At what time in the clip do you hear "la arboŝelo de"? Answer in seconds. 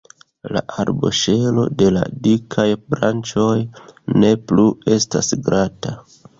0.55-1.91